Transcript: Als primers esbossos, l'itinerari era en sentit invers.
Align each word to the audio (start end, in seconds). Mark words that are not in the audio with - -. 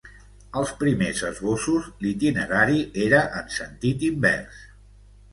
Als 0.59 0.69
primers 0.83 1.19
esbossos, 1.27 1.89
l'itinerari 2.05 2.79
era 3.09 3.19
en 3.41 3.53
sentit 3.57 4.07
invers. 4.09 4.65